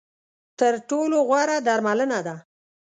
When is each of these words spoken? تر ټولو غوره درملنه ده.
تر 0.59 0.73
ټولو 0.89 1.17
غوره 1.27 1.57
درملنه 1.67 2.19
ده. 2.27 2.35